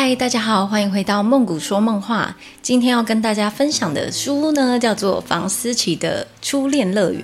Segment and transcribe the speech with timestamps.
[0.00, 2.36] 嗨，大家好，欢迎回到梦谷说梦话。
[2.62, 7.20] 今天要跟大家分享的书呢，叫做房思琪的《初恋乐园》。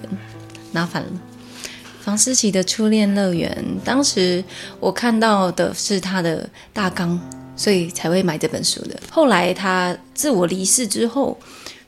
[0.72, 1.08] 拿反了，
[2.00, 3.64] 房思琪的《初恋乐园》。
[3.84, 4.42] 当时
[4.80, 7.16] 我看到的是他的大纲，
[7.54, 8.98] 所以才会买这本书的。
[9.08, 11.38] 后来他自我离世之后，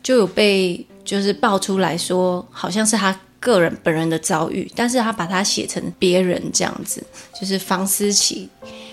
[0.04, 7.02] 就有被就是爆出来说，好像是他个人本人的遭遇，但是他把它写成别人这样子，
[7.38, 8.48] 就是房思琪。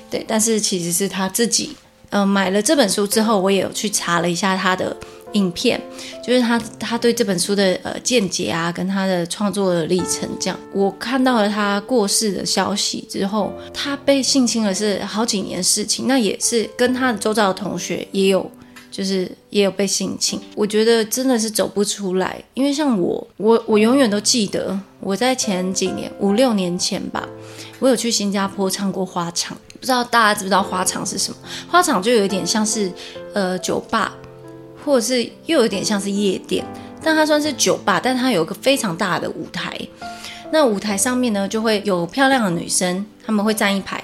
[0.09, 1.75] 对，但是其实是他自己，
[2.13, 4.95] 嗯，买了这本书之后，我也有去查了一下他的
[5.31, 5.81] 影片，
[6.23, 10.59] 就是他他对这本书的呃见解啊，跟他的创作的历程这样。
[10.71, 18.49] 我看到了他过世的消息之后，他被性侵了是好几年事情，那也是跟他的周遭的同学也有。
[18.91, 27.27] 就是也有被性侵，我觉得真的是走不出来，因为像我，我我永远都记得我在前几年五六年前吧，
[27.79, 31.37] 我有去新加坡唱过花场，不知道大家知不知道花场是什么？
[31.69, 32.89] 花场就有点像是
[33.33, 34.13] 呃酒吧，
[34.85, 36.65] 或者是又有点像是夜店，
[37.03, 39.77] 但它算是酒吧，但它有一个非常大的舞台，
[40.53, 44.01] 那舞台上面呢就会有漂亮的女生，她们会站一排，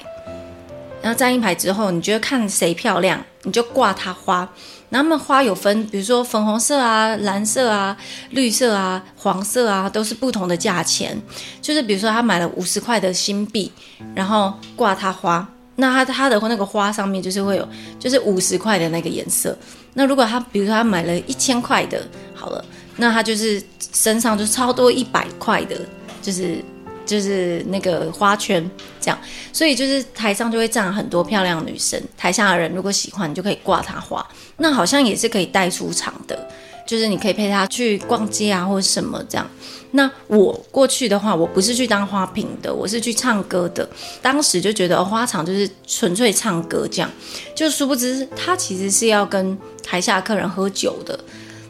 [1.02, 4.50] 然后站一排之后，你觉得看谁漂亮，你就挂她花。
[4.92, 7.96] 那么花有分，比如说粉红色啊、蓝色啊、
[8.32, 11.18] 绿色啊、黄色啊，都是不同的价钱。
[11.62, 13.72] 就是比如说他买了五十块的新币，
[14.14, 15.48] 然后挂他花，
[15.80, 17.68] 那他他的那个花上面就是会有，
[18.00, 19.58] 就是五十块的那个颜色。
[19.94, 22.02] 那如果他比如说他买了一千块的，
[22.36, 22.64] 好了，
[22.98, 23.62] 那他就是
[23.94, 25.76] 身上就超多一百块的，
[26.22, 26.64] 就是。
[27.10, 28.64] 就是那个花圈
[29.02, 29.18] 这样，
[29.52, 34.24] 所以就是台上就会站很多漂亮女生，台下的人如果喜欢，你就可以挂她花。
[34.58, 36.48] 那好像也是可以带出场的，
[36.90, 39.48] 就是你可以陪他去逛街啊，或者什么这样。
[39.92, 43.88] 那我过去的话，我不是去当花瓶的，我是去唱歌的。
[44.24, 47.12] 当时就觉得花场就是纯粹唱歌这样，
[47.54, 51.20] 就殊不知他其实是要跟台下客人喝酒的。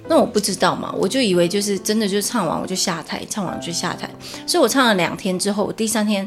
[0.08, 4.10] 那我不知道嘛，我就以为就是真的，就唱完我就下台，唱完就下台。
[4.48, 6.26] 所以我唱了两天之后，我第三天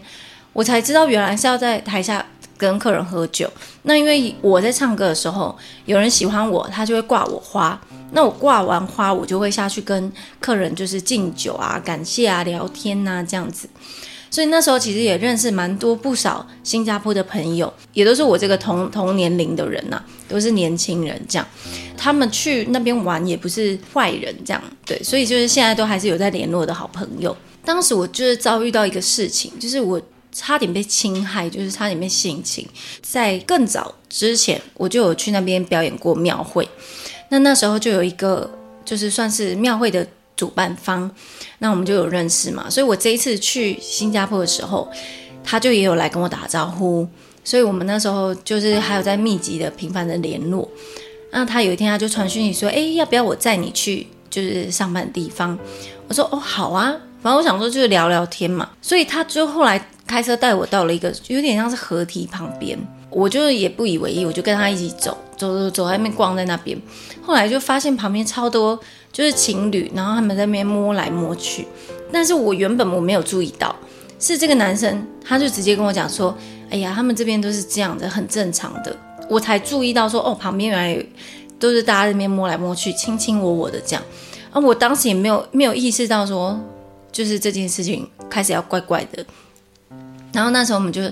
[0.53, 2.25] 我才知道原来是要在台下
[2.57, 3.51] 跟客人喝酒。
[3.83, 7.81] 那因为我在唱歌的时候，有人喜欢我，他就会挂我花。
[8.13, 13.69] 那我挂完花，我就会下去跟客人就是敬酒啊、感谢啊、聊天呐这样子。
[14.31, 21.47] 所以那时候其实也认识蛮多不少新加坡的朋友，也都是我这个同同年龄的人呐，都是年轻人这样。
[21.99, 27.37] 他们去那边玩也不是坏人这样，对，所以就是现在都还是有在联络的好朋友。
[27.65, 30.01] 当时我就是遭遇到一个事情，就是我
[30.33, 32.67] 差点被侵害，就是差点被性侵。
[33.01, 36.69] 在更早之前，我就有去那边表演过庙会，
[37.29, 38.51] 那那时候就有一个
[38.85, 40.05] 就是算是庙会的。
[40.35, 41.09] 主办方，
[41.59, 44.91] 那我们就有认识嘛，所以我这一次去新加坡的时候，
[45.45, 47.07] 他就也有来跟我打招呼，
[47.45, 50.69] 所以我们那时候就是还有在密集的、频繁的联络。
[51.31, 55.57] 那他有一天他就传讯息说：“哎，要不要我载你去就是上班的地方？”
[56.09, 56.91] 我说：“哦，好啊，
[57.23, 59.79] 反正我想说就是聊聊天嘛。”所以他就后来
[60.13, 62.79] 开车带我到了一个有点像是河堤旁边，
[63.09, 66.79] 我就也不以为意，我就跟他一起走，走走走，在那边逛在那边。
[67.23, 68.79] 后来就发现旁边超多。
[69.13, 71.67] 就是情侣，然后他们在那边摸来摸去，
[72.11, 73.77] 但是我原本我没有注意到，
[74.19, 76.35] 是这个男生，他就直接跟我讲说，
[76.71, 78.97] 哎呀，他们这边都是这样的，很正常的，
[79.29, 81.07] 我才注意到说，哦，旁边原来
[81.59, 84.03] 都是大家在那边摸来摸去，卿卿我我的这样，
[84.51, 86.59] 啊，我当时也没有没有意识到说，
[87.13, 89.23] 就是这件事情开始要怪怪的，
[90.33, 91.03] 然后那时候我们就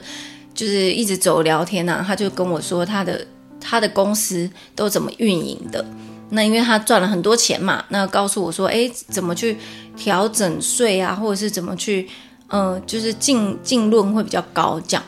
[0.54, 3.26] 就是一直走聊天呐，他就跟我说他的
[3.60, 5.84] 他的公司都怎么运营的。
[6.30, 9.58] 那因为他赚了很多钱嘛，那告诉我说，哎，怎么去
[9.96, 12.08] 调整税啊，或者是怎么去，
[12.48, 15.02] 嗯，就是净净论会比较高这样，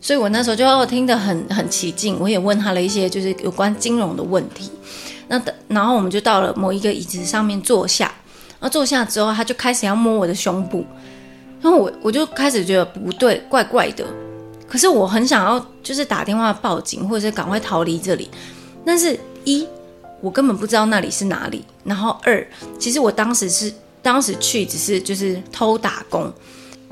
[0.00, 4.68] 所以我那时候就听得很很起劲，我也问他了一些就是有关金融的问题。
[5.28, 8.12] 那然后我们就到了某一个椅子上面坐下，
[8.58, 10.84] 那坐下之后，他就开始要摸我的胸部，
[11.66, 14.06] 然后我我就开始觉得不对，怪怪的，
[14.68, 18.30] 可是我很想要就是打电话报警，或者是赶快逃离这里，
[18.84, 19.66] 但是一。
[20.22, 21.62] 我根本不知道那里是哪里。
[21.84, 22.44] 然后二，
[22.78, 26.32] 其实我当时是当时去只是就是偷打工，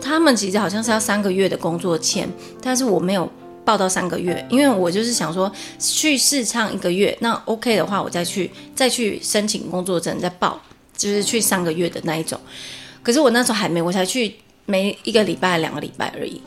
[0.00, 2.28] 他们其实好像是要三个月的工作签，
[2.60, 3.28] 但是我没有
[3.64, 10.60] 报到三个月，因为我就是想说去试唱一个月，那 OK 的话我再去再去申请工作证再报，
[10.94, 12.38] 就是去三个月的那一种。
[13.02, 14.34] 可是我那时候还没，我才去
[14.66, 16.40] 没一个礼拜两个礼拜而已，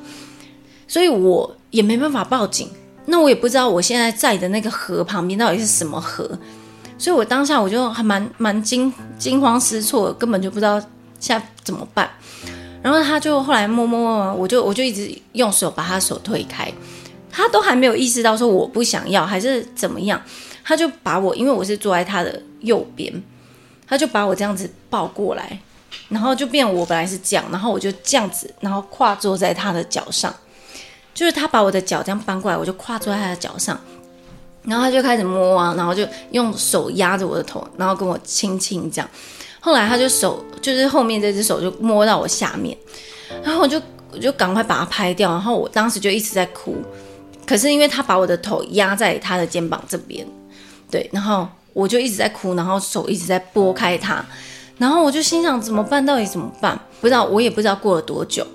[0.87, 2.69] 所以我也没办法报警。
[3.05, 6.37] 那我也不知道我现在在的那个河旁边到底是什么河。
[6.97, 10.79] 所以我当下我就还蛮蛮惊惊慌失措，根本就不知道
[11.19, 12.09] 现在怎么办。
[12.81, 16.71] 然后他就后来摸摸摸，我就我就一直用手把他手推开，
[17.29, 20.19] 他都还没有意识到说我不想要还是怎么样，
[20.63, 23.13] 他就把我，因为我是坐在他的右边，
[23.87, 25.59] 他就把我这样子抱过来，
[26.09, 30.33] 然后就变我本来是这样，然后我就这样子，然后跨坐在他的脚上，
[31.13, 33.79] 就是他把我的脚这样搬过来，我就跨坐在他的脚上，
[34.63, 39.09] 然后他就开始摸啊，然后就用手压着我的头，然后跟我亲亲这样。
[39.59, 42.77] 后来他就手就是后面这只手就摸到我下面，
[43.44, 46.77] 然后我就我就赶快把它拍掉，然后我当时就一直在哭，
[47.45, 50.25] 可是因为他把我的头压在他的肩膀这边，
[50.89, 54.25] 对，然后我就一直在哭，然后手一直在拨开他，
[54.77, 56.06] 然后我就心想怎么办？
[56.06, 56.79] 到底怎么办？
[57.01, 58.45] 不知道，我也不知道过了多久，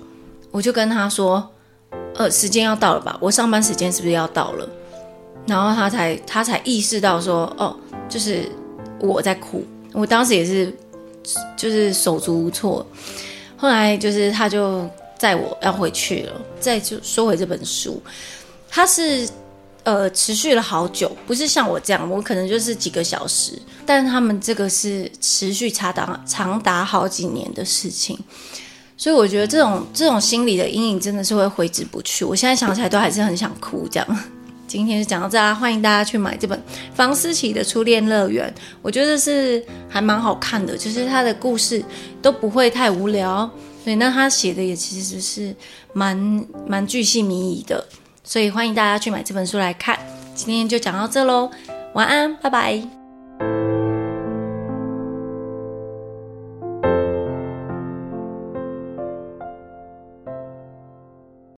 [0.51, 1.49] 我就跟他说，
[2.15, 3.17] 呃，时间要到了吧？
[3.19, 4.69] 我上班时间是不是要到了？
[5.45, 7.75] 然后他才他才意识到说，哦，
[8.07, 8.49] 就是
[8.99, 10.73] 我在哭，我当时也是。
[11.55, 12.85] 就是手足无措，
[13.55, 14.85] 后来就是他就
[15.17, 16.33] 载我要回去了。
[16.59, 18.03] 再就说回这本书，
[18.69, 19.25] 他是
[19.83, 28.17] 呃持续了好久，不是像我这样，我可能就是几个小时，但他们这个是持续长达长达好几年的事情，
[28.97, 32.23] 所以我觉得这种这种心理的阴影真的是会挥之不去。
[32.25, 34.07] 我现在想起来都还是很想哭，这样。
[34.65, 36.59] 今天就讲到这啦，欢迎大家去买这本
[36.95, 38.51] 房思琪的初恋乐园，
[38.81, 41.83] 我觉得是还蛮好看的，就是他的故事
[42.23, 43.47] 都不会太无聊，
[43.85, 45.55] 对，那他写的也其实是
[45.91, 46.17] 蛮
[46.65, 47.85] 蛮巨细靡遗的，
[48.23, 49.99] 所以欢迎大家去买这本书来看。
[50.33, 51.51] 今天就讲到这喽，
[51.93, 53.02] 晚安，拜拜。